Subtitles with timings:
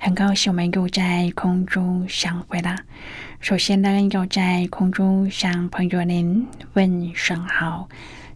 [0.00, 2.76] 很高兴我们又在空中相会了。
[3.40, 7.88] 首先呢，要在空中向朋友您问声好，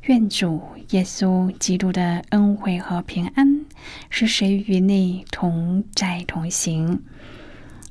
[0.03, 0.61] 愿主
[0.91, 3.65] 耶稣基督的恩惠和平安
[4.11, 7.01] 是谁与你同在同行？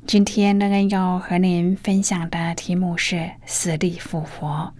[0.05, 4.73] 今天呢，要和您分享的题目是死里复活。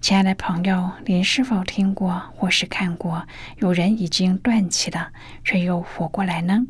[0.00, 5.08] 亲爱的朋友，您是否听过或是看过有人已经断气了，
[5.42, 6.64] 却又活过来呢？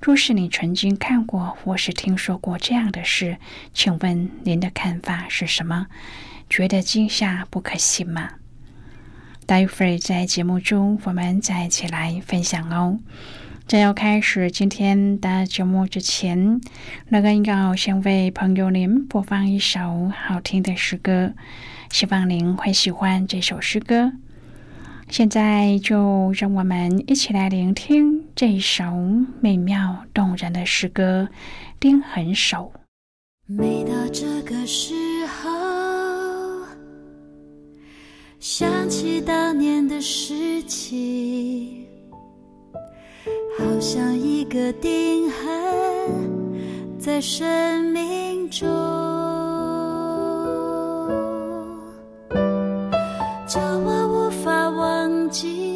[0.00, 3.36] 若是你曾经看过或是听说过这样的事，
[3.74, 5.88] 请问您的看法是什么？
[6.48, 8.30] 觉得惊吓不可信吗？
[9.46, 12.98] 待会儿在节目中，我们再一起来分享哦。
[13.66, 16.60] 在要开始今天的节目之前，
[17.08, 21.34] 那个要先为朋友您播放一首好听的诗歌，
[21.90, 24.12] 希望您会喜欢这首诗歌。
[25.10, 28.84] 现在就让我们一起来聆听这首
[29.40, 31.28] 美妙动人的诗歌
[31.80, 32.72] 《钉痕手》。
[33.46, 34.94] 每到这个时
[35.26, 35.50] 候，
[38.38, 41.84] 想起当年的事情，
[43.58, 49.09] 好像一个钉痕在生命中。
[55.30, 55.69] 记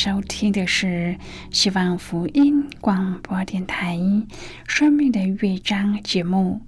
[0.00, 1.18] 收听的是
[1.50, 3.96] 希望福音广播电台
[4.64, 6.60] 《生命的乐章》节目。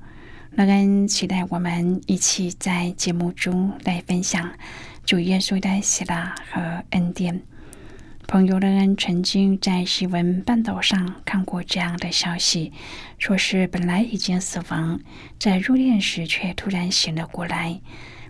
[0.56, 4.50] 乐恩期待我们一起在节目中来分享
[5.06, 7.40] 主耶稣的喜乐和恩典。
[8.26, 12.72] 朋友，乐恩曾经在新闻半岛上看过这样的消息，
[13.16, 14.98] 说是本来已经死亡，
[15.38, 17.80] 在入殓时却突然醒了过来。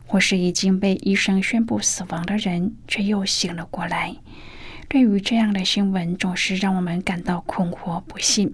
[0.07, 4.17] 或是已经被医生宣布死亡的人，却又醒了过来。
[4.91, 8.53] 对于这样的新闻，总是让我们感到困惑不信。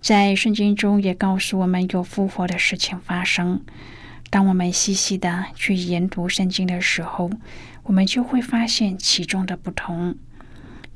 [0.00, 3.60] 在圣经中也告诉我们有复活的事情发生。
[4.30, 7.30] 当我们细细的去研读圣经的时候，
[7.84, 10.12] 我们就会发现其中的不同。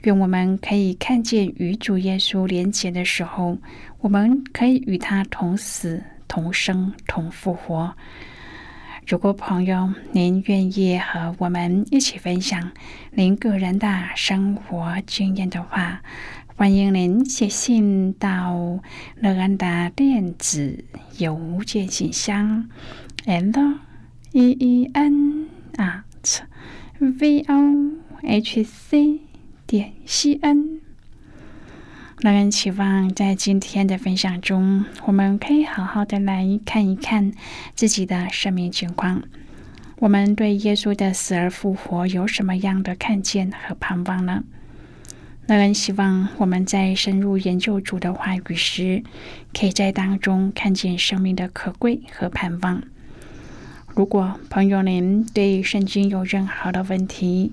[0.00, 3.56] 愿我们可以看见与主耶稣连结的时候，
[4.00, 7.94] 我们可以与他同死、同生、同复活。
[9.06, 12.70] 如果朋友您愿意和我们一起分享
[13.10, 16.00] 您个人的生活经验的话，
[16.56, 18.80] 欢迎您写信到
[19.16, 20.84] 乐安的电子
[21.18, 22.68] 邮件信箱
[23.26, 23.78] ，l
[24.32, 26.42] e e n at
[26.98, 29.20] v o h c
[29.66, 30.81] 点 c n。
[32.22, 37.32] 让人期望在今天的分享中，我们可以好好的来看一看
[37.74, 39.24] 自己的生命情况。
[39.98, 44.44] 我们对耶稣的死而复活有什么样的看见和盼望呢？
[45.48, 49.02] 让人希望我们在深入研究主的话语时，
[49.52, 52.84] 可以在当中看见生命的可贵和盼望。
[53.88, 57.52] 如果朋友您对圣经有任何的问题，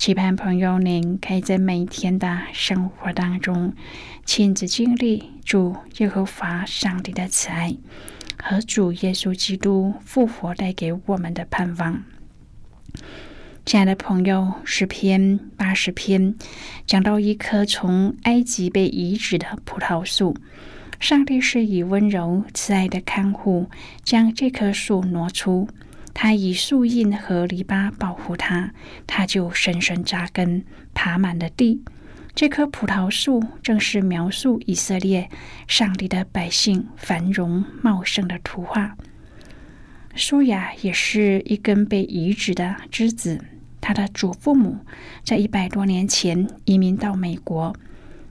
[0.00, 3.74] 期盼朋友，您可以在每天的生活当中
[4.24, 7.76] 亲自经历主耶和华上帝的慈爱
[8.42, 12.02] 和主耶稣基督复活带给我们的盼望。
[13.66, 16.34] 亲爱的朋友，十篇八十篇
[16.86, 20.34] 讲到一棵从埃及被移植的葡萄树，
[20.98, 23.68] 上帝是以温柔慈爱的看护
[24.02, 25.68] 将这棵树挪出。
[26.12, 28.72] 他以树荫和篱笆保护它，
[29.06, 31.82] 它就深深扎根，爬满了地。
[32.34, 35.28] 这棵葡萄树正是描述以色列
[35.66, 38.96] 上帝的百姓繁荣茂盛的图画。
[40.14, 43.44] 舒雅也是一根被移植的枝子，
[43.80, 44.78] 他的祖父母
[45.24, 47.74] 在一百多年前移民到美国，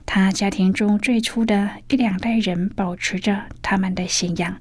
[0.06, 4.56] 他家庭中最初的一两代人保持着他们的信仰。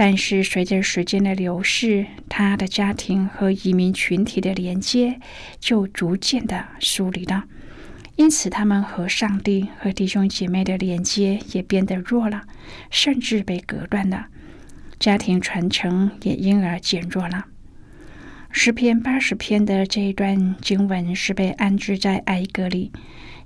[0.00, 5.18] 但是随着时间的流逝，他的家庭和移民群体的连接
[5.58, 7.46] 就逐渐的疏离了，
[8.14, 12.44] 因此他们和上帝和弟兄姐妹的连接也变得弱了，
[12.92, 14.26] 甚至被隔断了，
[15.00, 17.46] 家庭传承也因而减弱了。
[18.52, 22.92] 诗篇八十篇的这一段经文是被安置在哀歌里，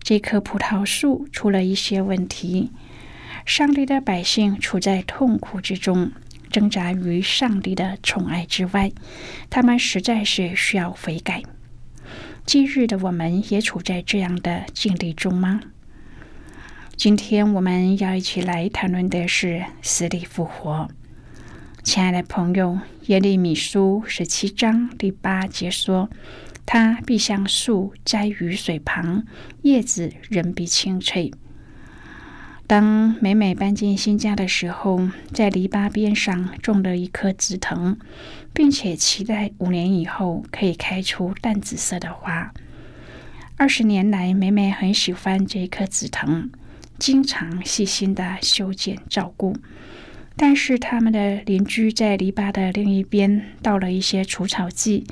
[0.03, 2.71] 这棵葡萄树出了一些问题，
[3.47, 6.13] 上帝的百姓处在痛苦之中。
[6.53, 8.93] 挣扎于上帝的宠爱之外，
[9.51, 11.43] 他们实在是需要悔改。
[12.45, 15.61] 今日的我们也处在这样的境地中吗？
[16.95, 20.89] 今天我们要一起来谈论的是死里复活。
[21.83, 26.09] 亲爱的朋友，耶利米书十七章第八节说
[26.65, 29.25] ：“他必像树栽于水旁，
[29.63, 31.33] 叶子仍必青翠。”
[32.73, 37.99] 当美美搬进新家的时候，在篱笆边上种了一棵紫藤，
[38.55, 42.51] 并且期待五年以后可以开出淡紫色的花。
[43.59, 46.49] 二十年来，美美很喜欢这棵紫藤，
[46.99, 49.55] 经常细心的修剪照顾。
[50.35, 55.07] 但是，他们的邻居在篱笆的另一边倒了一些除草剂，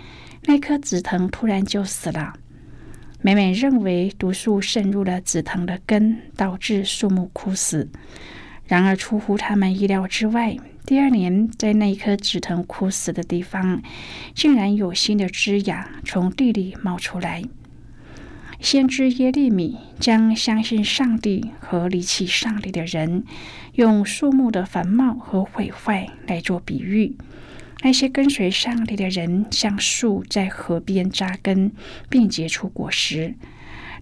[0.44, 2.32] 那棵紫藤突然就死了。
[3.22, 7.90] 每每认为毒素渗入了紫藤的根，导致树木枯死。
[8.64, 13.82] 然而出乎他们意料之外，第二年在那一棵紫藤枯死的地方，
[14.34, 17.42] 竟然有新的枝芽从地里冒出来。
[18.58, 23.24] 先知耶利米将相信上帝和离弃上帝的人，
[23.74, 27.16] 用树木的繁茂和毁坏来做比喻。
[27.82, 31.72] 那些跟随上帝的人，像树在河边扎根
[32.08, 33.34] 并结出果实；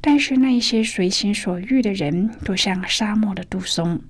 [0.00, 4.00] 但是那一些随心所欲的人，都像沙漠的杜松。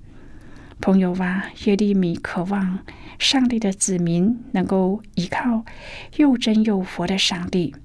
[0.81, 2.79] 朋友啊，耶利米渴望
[3.19, 5.65] 上帝的子民能够依靠
[6.15, 7.75] 又真又活的上帝，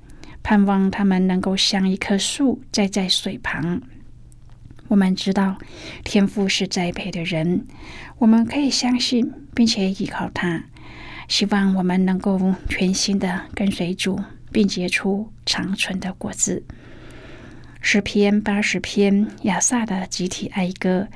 [0.42, 3.82] 盼望他们能够像一棵树栽在水旁。
[4.88, 5.58] 我们知道
[6.04, 7.66] 天赋是栽培的人，
[8.18, 10.64] 我们可以相信并且依靠他。
[11.28, 14.20] 希望我们能够全心的跟随主，
[14.52, 16.62] 并结出长存的果子。
[17.80, 21.06] 诗篇八十篇，亚萨的集体哀歌，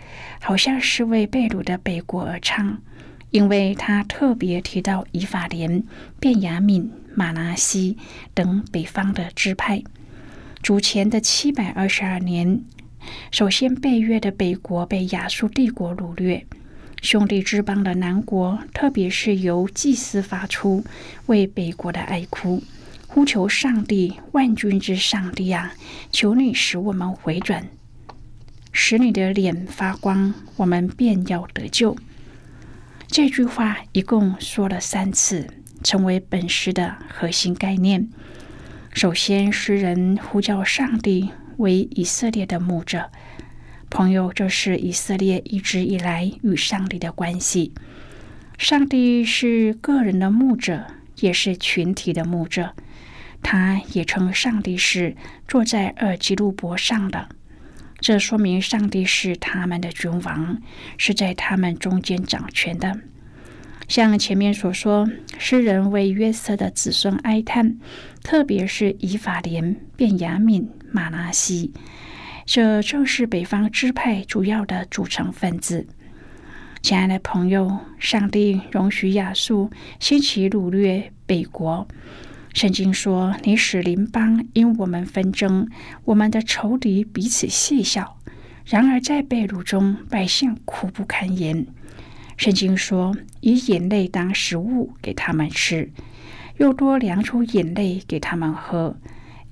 [0.41, 2.79] 好像是为被掳的北国而唱，
[3.31, 5.83] 因为他特别提到以法莲、
[6.21, 7.97] 便雅敏、马拿西
[8.35, 9.83] 等北方的支派。
[10.63, 12.63] 主前的七百二十二年，
[13.31, 16.47] 首先被约的北国被亚述帝国掳掠，
[17.01, 20.85] 兄弟之邦的南国，特别是由祭司发出
[21.27, 22.63] 为北国的哀哭。
[23.07, 25.75] 呼求上帝，万军之上帝啊！
[26.13, 27.67] 求你使我们回转，
[28.71, 31.97] 使你的脸发光，我们便要得救。
[33.07, 35.49] 这句话一共说了三次，
[35.83, 38.09] 成为本诗的核心概念。
[38.93, 43.11] 首先，诗人呼叫上帝为以色列的牧者，
[43.91, 47.73] 朋友，这是以色列一直以来与上帝的关系。
[48.59, 50.87] 上帝是个人的牧者，
[51.21, 52.75] 也是群体的牧者。
[53.43, 55.17] 他也称上帝是
[55.47, 57.29] 坐在二基路伯上的，
[58.01, 60.61] 这说明上帝是他们的君王，
[60.97, 63.01] 是在他们中间掌权的。
[63.87, 67.79] 像前面所说，诗人为约瑟的子孙哀叹，
[68.23, 71.73] 特别是以法莲、便雅敏、马拉西，
[72.49, 75.87] 这正是北方支派主要的组成分子。
[76.81, 81.87] 亲爱的朋友，上帝容许亚述兴起掳掠北国。
[82.55, 85.69] 圣经说：“你使邻邦因我们纷争，
[86.07, 88.17] 我们的仇敌彼此戏笑。
[88.65, 91.67] 然而在被掳中，百姓苦不堪言。”
[92.39, 95.93] 圣经说：“以眼泪当食物给他们吃，
[96.57, 98.97] 又多量出眼泪给他们喝。”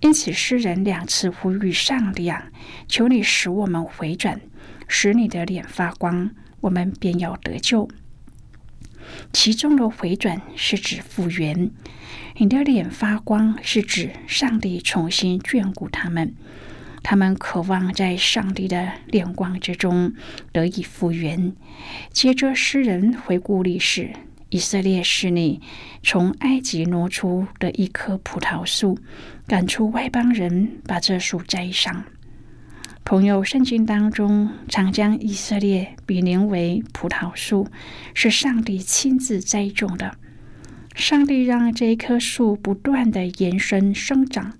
[0.00, 2.50] 因此，诗人两次呼吁上帝啊，
[2.86, 4.40] 求你使我们回转，
[4.86, 7.88] 使你的脸发光，我们便要得救。
[9.32, 11.70] 其中的回转是指复原。
[12.38, 16.34] 你的脸发光，是指上帝重新眷顾他们，
[17.02, 20.12] 他们渴望在上帝的亮光之中
[20.52, 21.54] 得以复原。
[22.10, 24.10] 接着，诗人回顾历史：
[24.50, 25.60] 以色列是你
[26.02, 28.98] 从埃及挪出的一棵葡萄树，
[29.46, 32.04] 赶出外邦人，把这树栽上。
[33.04, 37.68] 朋友，圣经当中常将以色列比拟为葡萄树，
[38.14, 40.16] 是上帝亲自栽种的。
[40.94, 44.54] 上帝让这一棵树不断的延伸生长。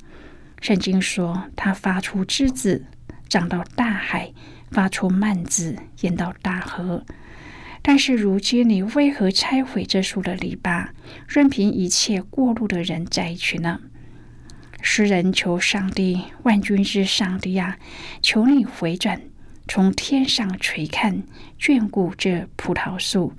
[0.61, 2.85] 圣经说，它发出枝子，
[3.29, 4.33] 长到大海；
[4.71, 7.05] 发出蔓子，延到大河。
[7.89, 10.89] 但是如今，你为何拆毁这树的篱笆，
[11.29, 13.81] 任凭一切过路的人摘取呢？
[14.83, 17.79] 诗人求上帝，万军之上帝呀，
[18.21, 19.23] 求你回转，
[19.69, 21.23] 从天上垂看，
[21.61, 23.33] 眷顾这葡萄树。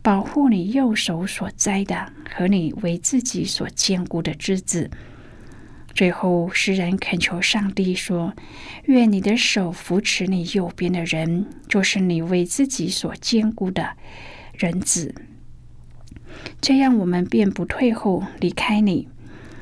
[0.00, 4.88] 保护你右手所摘的和你为自己所坚固的枝子。
[5.94, 8.34] 最后，诗人恳求上帝说
[8.86, 13.96] ：“愿你的手扶持你右边的人，就是你为自己所坚固的
[14.52, 15.14] 人子。
[16.60, 19.08] 这样，我们便不退后离开你。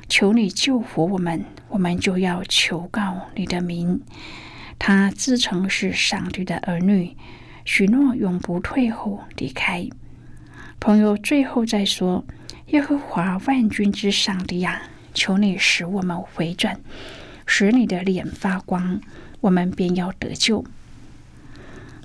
[0.08, 4.02] 求你救活我们，我们就要求告你的名。
[4.78, 7.16] 他自称是上帝的儿女，
[7.64, 9.88] 许诺永不退后离开。”
[10.78, 12.26] 朋友，最后再说
[12.68, 14.82] ：“耶和华万军之上帝呀，
[15.16, 16.78] 求你使我们回转，
[17.46, 19.00] 使你的脸发光，
[19.40, 20.64] 我们便要得救。”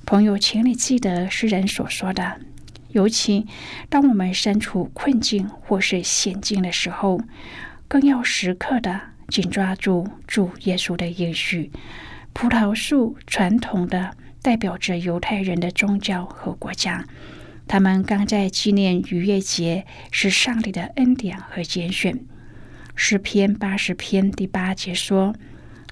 [0.08, 2.40] 朋友，请你记得诗人所说的，
[2.90, 3.46] 尤其
[3.90, 7.22] 当我们身处困境或是险境的时候，
[7.88, 11.72] 更要时刻的紧抓住主耶稣的应许。
[12.34, 17.06] 葡萄树传统的代表着犹太人的宗教和国家。
[17.68, 22.20] 他们刚在纪念逾越节，是上帝的恩典和拣选。
[22.96, 25.34] 诗篇八十篇第八节说：“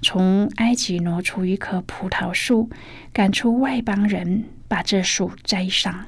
[0.01, 2.69] 从埃及挪出一棵葡萄树，
[3.11, 6.05] 赶出外邦人，把这树栽上。”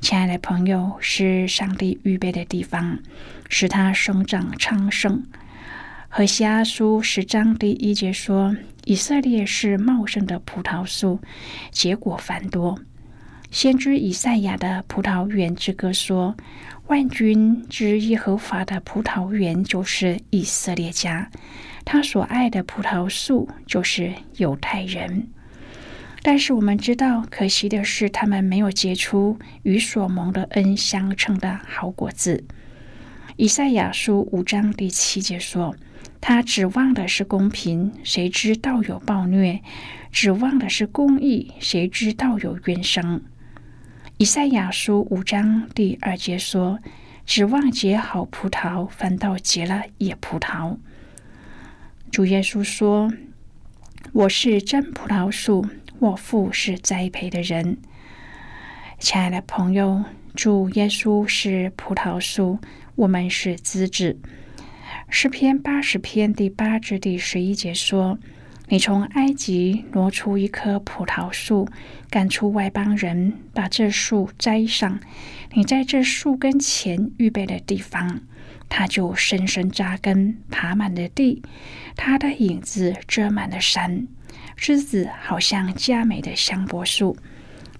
[0.00, 2.98] 亲爱的朋友，是上帝预备的地方，
[3.48, 5.26] 使它生长昌盛。
[6.08, 8.56] 和西阿书十章第一节说
[8.86, 11.20] ：“以色列是茂盛的葡萄树，
[11.70, 12.80] 结果繁多。”
[13.50, 16.36] 先知以赛亚的葡萄园之歌说
[16.86, 21.28] ：“万军之耶和华的葡萄园就是以色列家，
[21.84, 25.28] 他所爱的葡萄树就是犹太人。”
[26.22, 32.44] 但是我们知道，可惜的是，他们没有结出与所蒙的恩相称的好果子。
[33.36, 35.74] 以赛亚书五章第七节说
[36.20, 39.60] ：“他指望的是公平，谁知道有暴虐；
[40.12, 43.22] 指望的是公义，谁知道有冤声。”
[44.20, 46.78] 以赛亚书五章第二节说
[47.24, 50.76] ：“指望结好葡萄，反倒结了野葡萄。”
[52.12, 53.10] 主耶稣说
[54.12, 55.66] ：“我是真葡萄树，
[56.00, 57.78] 我父是栽培的人。
[58.98, 62.58] 亲爱的朋友，主耶稣是葡萄树，
[62.96, 64.18] 我们是枝子。
[65.08, 68.18] 诗篇八十篇第八至第十一节说
[68.70, 71.68] ：“你从埃及挪出一棵葡萄树，
[72.08, 75.00] 赶出外邦人，把这树栽上。
[75.54, 78.20] 你在这树根前预备的地方，
[78.68, 81.42] 它就深深扎根，爬满了地。
[81.96, 84.06] 它的影子遮满了山，
[84.56, 87.16] 枝子好像佳美的香柏树。”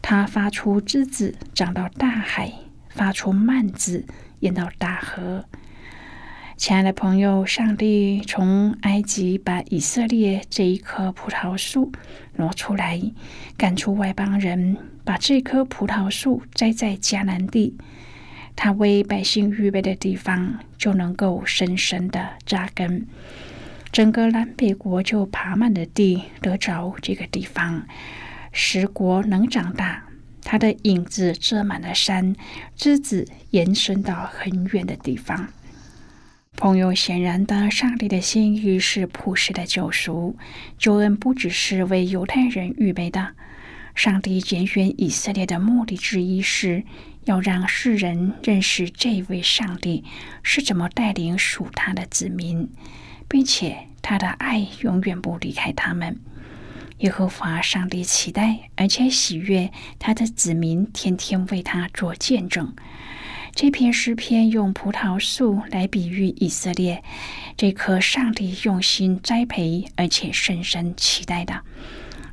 [0.02, 2.48] 它发出枝子，长到大海；
[2.88, 4.04] 发出蔓子，
[4.40, 5.44] 延到大河。
[6.60, 11.90] 亲爱的朋友，上帝从埃及把以色列这一棵葡萄树
[12.36, 13.00] 挪出来，
[13.56, 17.78] 赶出外邦人，把这棵葡萄树栽在迦南地。
[18.54, 23.06] 他为百姓预备的地方，就能够深深的扎根。
[23.90, 27.86] 整个南北国就爬满了地，得着这个地方。
[28.52, 30.04] 使国能长大，
[30.44, 32.36] 它的影子遮满了山，
[32.76, 35.48] 枝子延伸到很远的地方。
[36.56, 40.36] 朋友，显然的，上帝的心意是普世的救赎，
[40.76, 43.34] 救恩不只是为犹太人预备的。
[43.94, 46.84] 上帝拣选以色列的目的之一是
[47.24, 50.04] 要让世人认识这位上帝
[50.42, 52.68] 是怎么带领属他的子民，
[53.26, 56.20] 并且他的爱永远不离开他们。
[56.98, 62.74] 耶和华上帝期待而且喜悦他的子民天天为他做见证。
[63.54, 67.02] 这篇诗篇用葡萄树来比喻以色列
[67.56, 71.60] 这棵上帝用心栽培而且深深期待的，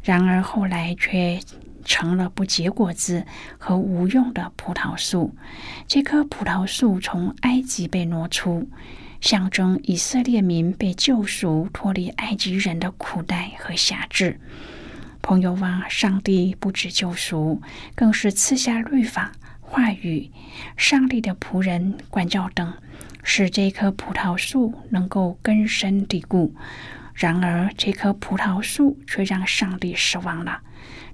[0.04, 1.40] 然而后来却
[1.84, 3.26] 成了不结果子
[3.58, 5.36] 和无用的葡萄树。
[5.88, 8.70] 这棵葡萄树从埃及被挪出。
[9.20, 14.40] 象征以色列民被救赎、脱离埃及人的苦待和辖制。
[15.24, 17.60] 朋友啊，上帝不止救赎，
[17.96, 19.32] 更是赐下律法、
[19.70, 20.32] 话语、
[20.78, 22.74] 上帝的仆人、管教等，
[23.22, 26.56] 使这棵葡萄树能够根深蒂固。
[27.14, 30.62] 然而，这棵葡萄树却让上帝失望了，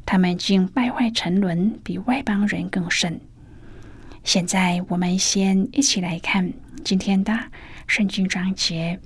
[0.06, 3.20] 他们竟败坏沉沦，比外邦人更甚。
[4.24, 7.38] 现在，我们先一起来看今天的。
[7.86, 8.98] 圣经章节，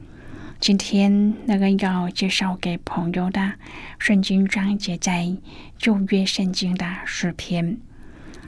[0.60, 3.54] 今天那个要介绍给朋友的
[3.98, 5.36] 圣经章节在
[5.80, 7.80] 旧约圣经的诗篇。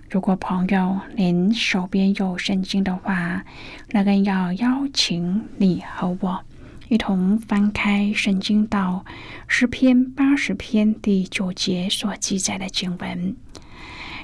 [0.10, 3.46] 如果朋友您手边有圣经的话，
[3.92, 6.44] 那更要邀请你和我
[6.88, 9.06] 一同翻开圣经到
[9.48, 13.36] 诗篇八十篇第九节所记载的经文。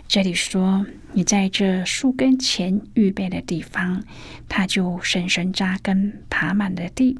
[0.07, 4.03] 这里说：“你在这树根前预备的地方，
[4.49, 7.19] 它就深深扎根，爬满了地。”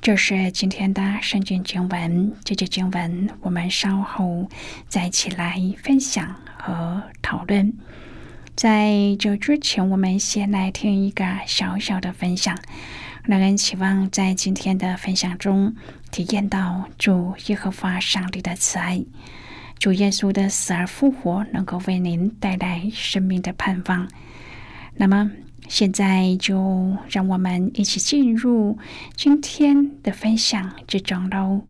[0.00, 2.32] 这是今天的圣经经文。
[2.44, 4.48] 这节经文我们稍后
[4.86, 7.72] 再一起来分享和讨论。
[8.54, 12.56] 在这之前，我们先来听一个小小的分享。
[13.24, 15.74] 让人期望在今天的分享中
[16.10, 19.04] 体验到主耶和华上帝的慈爱。
[19.78, 24.08] 主耶稣的死而复活，能够为您带来生命的盼望。
[24.96, 25.30] 那么，
[25.68, 28.78] 现在就让我们一起进入
[29.14, 31.64] 今天的分享之中喽。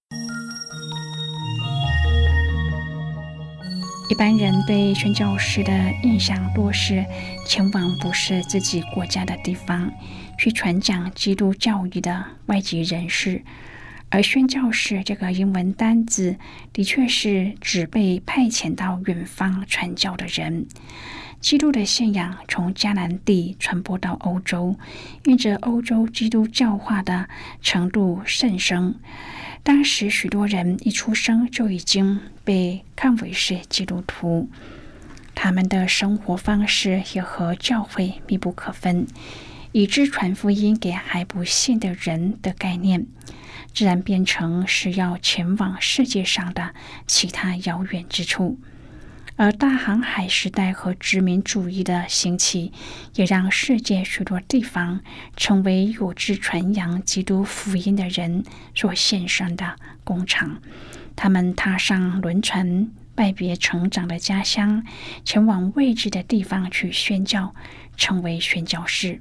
[4.11, 7.07] 一般人对宣教士的印象多是
[7.47, 9.89] 前往不是自己国家的地方，
[10.37, 13.41] 去传讲基督教义的外籍人士。
[14.09, 16.37] 而宣教士这个英文单字，
[16.73, 20.67] 的确是指被派遣到远方传教的人。
[21.41, 24.75] 基督的信仰从迦南地传播到欧洲，
[25.25, 27.29] 因着欧洲基督教化的
[27.63, 28.97] 程度甚深，
[29.63, 34.51] 当时许多人一出生就已经被看为是基督徒，
[35.35, 39.07] 他们的生活方式也和教会密不可分，
[39.73, 43.07] 以致传福音给还不信的人的概念。
[43.73, 46.75] 自然变成是要前往世界上的
[47.07, 48.59] 其他遥远之处，
[49.37, 52.71] 而大航海时代和殖民主义的兴起，
[53.15, 55.01] 也让世界许多地方
[55.39, 60.61] 成为有志传扬基督福音的人所献上的工厂。
[61.23, 64.83] 他们踏上轮船，拜别成长的家乡，
[65.23, 67.55] 前往未知的地方去宣教，
[67.95, 69.21] 成为宣教士。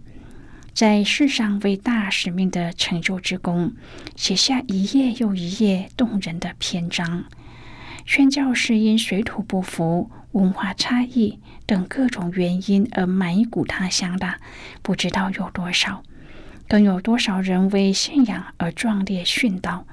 [0.74, 3.74] 在世上为大使命的成就之功，
[4.16, 7.26] 写下一页又一页动人的篇章。
[8.06, 14.36] 宣教士因水土不服、文化差异等各种原因而埋骨他乡的，
[14.82, 16.02] 不知道有多少。
[16.70, 19.86] 更有多少人为信仰而壮烈殉道？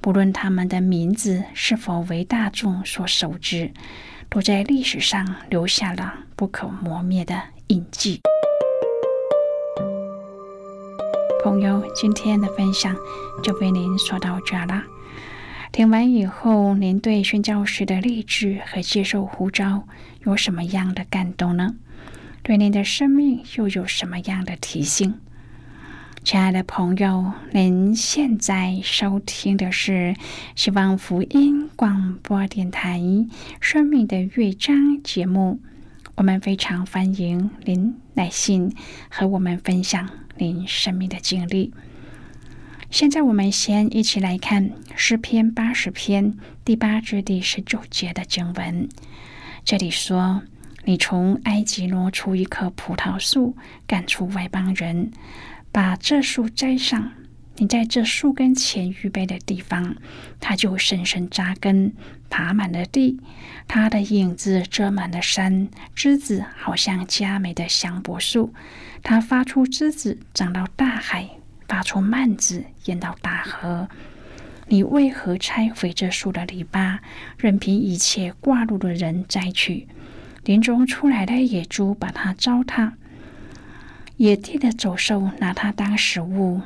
[0.00, 3.72] 不论他们的名字是否为大众所熟知，
[4.28, 8.20] 都在历史上留下了不可磨灭的印记。
[11.42, 12.96] 朋友，今天的分享
[13.42, 14.82] 就为您说到这了。
[15.72, 19.86] 听完以后，您对宣教师的励志和接受呼召
[20.24, 21.74] 有什么样的感动呢？
[22.42, 25.20] 对您的生命又有什么样的提醒？
[26.26, 30.16] 亲爱的朋友，您现在收听的是
[30.56, 32.98] 希望福音广播电台
[33.60, 35.60] 《生命的乐章》节目。
[36.16, 38.74] 我们非常欢迎您来信
[39.08, 41.72] 和我们分享您生命的经历。
[42.90, 48.88] 现在，我们先一起来看诗篇八十篇第八至第十九节的经文。
[49.64, 50.42] 这里说
[50.82, 55.12] ：“你从埃及挪出一棵葡萄树，赶出外邦人。”
[55.76, 57.12] 把这树栽上，
[57.56, 59.94] 你在这树根前预备的地方，
[60.40, 61.92] 它就深深扎根，
[62.30, 63.20] 爬满了地。
[63.68, 68.54] 它的影子遮满了山，枝子好像佳美的香柏树。
[69.02, 71.26] 它发出枝子，长到大海；
[71.68, 73.86] 发出蔓子，淹到大河。
[74.68, 77.00] 你为何拆毁这树的篱笆，
[77.36, 79.86] 任凭一切挂路的人摘取？
[80.44, 82.92] 林中出来的野猪把它糟蹋。
[84.16, 86.60] 野地的走兽拿它当食物。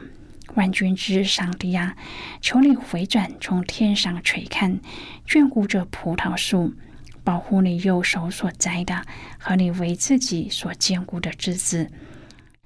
[0.54, 1.96] 万军之上帝啊，
[2.40, 4.80] 求你回转，从天上垂看，
[5.26, 6.74] 眷顾这葡萄树，
[7.22, 9.04] 保护你右手所摘的
[9.38, 11.88] 和你为自己所坚固的枝子。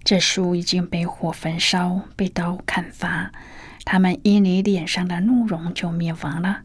[0.02, 3.32] 这树已经被火焚烧，被刀砍伐，
[3.84, 6.62] 他们因你脸上的怒容就灭亡了。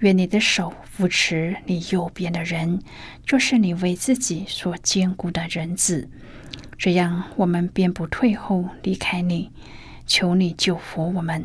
[0.00, 2.80] 愿你的手扶持你右边的人，
[3.26, 6.10] 就是你为自己所坚固的人子。
[6.82, 9.50] 这样，我们便不退后离开你，
[10.06, 11.44] 求你救活我们。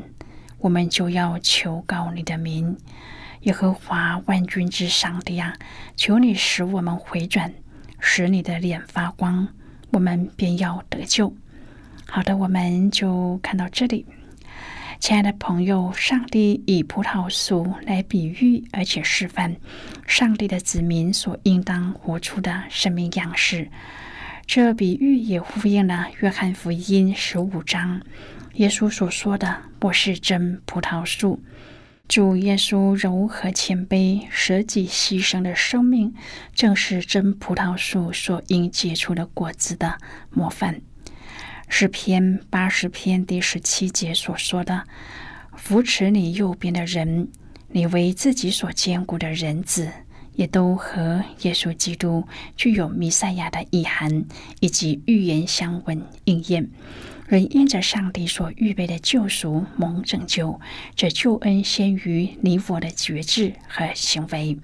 [0.59, 2.77] 我们就要求告你的名，
[3.41, 5.53] 耶和华万军之上帝啊！
[5.97, 7.53] 求你使我们回转，
[7.99, 9.49] 使你的脸发光，
[9.91, 11.35] 我们便要得救。
[12.07, 14.05] 好的，我们就看到这里。
[15.01, 19.57] 亲爱的朋友，上帝以葡萄树来比喻，而且示范
[20.07, 23.69] 上帝的子民所应当活出的生命样式。
[24.47, 28.01] 这比喻也呼应了约翰福音十五章
[28.53, 31.43] 耶稣所说的：“我是真葡萄树。”
[32.07, 36.13] 主耶稣柔和谦卑、舍己牺牲的生命，
[36.53, 39.97] 正是真葡萄树所应结出的果子的
[40.29, 40.79] 模范。
[41.67, 44.83] 诗篇八十篇第十七节所说的
[45.57, 47.29] ：“扶持你右边的人，
[47.69, 49.91] 你为自己所坚固的人子。”
[50.35, 54.25] 也都和耶稣基督具有弥赛亚的意涵
[54.59, 56.69] 以及预言相吻应验。
[57.27, 60.59] 人因着上帝所预备的救赎蒙拯救，
[60.95, 64.59] 这救恩先于你我的觉知和行为。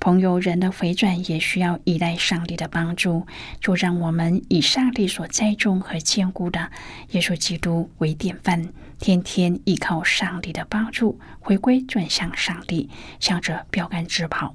[0.00, 3.26] 朋友，人的回转也需要依赖上帝的帮助。
[3.60, 6.70] 就让我们以上帝所栽种和坚固的
[7.12, 8.68] 耶稣基督为典范，
[9.00, 14.54] 天天依靠上帝的帮助，回归转向上帝，向着标杆直跑。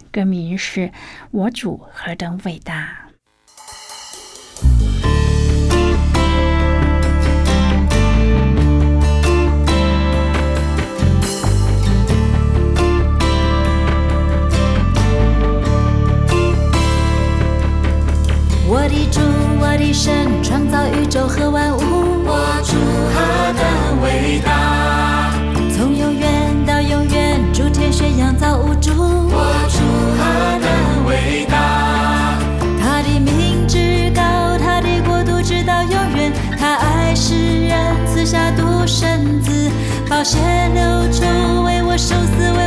[0.11, 0.91] 歌名是
[1.31, 2.97] 我主何等伟大！
[18.67, 19.21] 我的主，
[19.61, 22.75] 我的神，创造宇宙和万物，我主
[23.13, 24.70] 何等伟大！
[40.11, 40.37] 宝血
[40.73, 41.23] 流出，
[41.63, 42.60] 为我受死，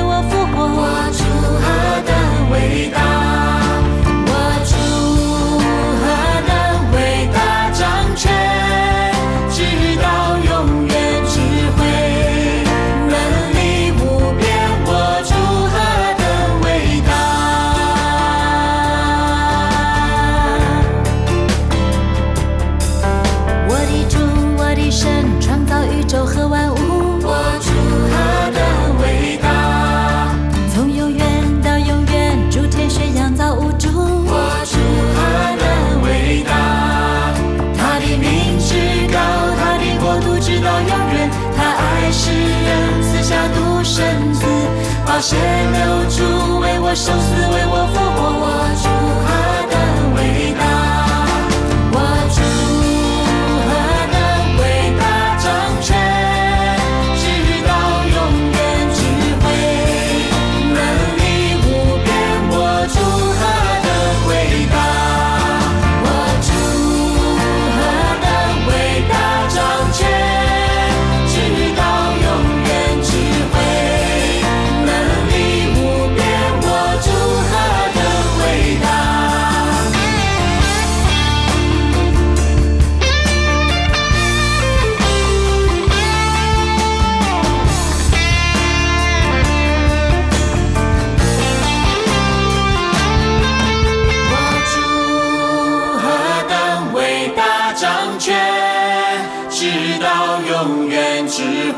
[45.25, 47.74] 血流出为我生死为我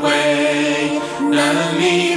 [0.01, 0.99] 慧，
[1.31, 2.16] 能力